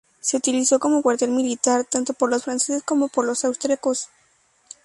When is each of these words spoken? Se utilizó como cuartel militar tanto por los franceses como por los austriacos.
Se 0.19 0.35
utilizó 0.35 0.79
como 0.79 1.03
cuartel 1.03 1.29
militar 1.29 1.85
tanto 1.85 2.13
por 2.13 2.31
los 2.31 2.45
franceses 2.45 2.81
como 2.81 3.07
por 3.07 3.23
los 3.23 3.45
austriacos. 3.45 4.09